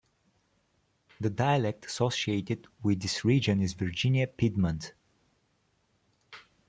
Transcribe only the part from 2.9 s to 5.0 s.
this region is Virginia Piedmont.